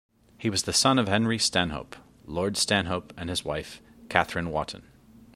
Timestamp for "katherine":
4.09-4.49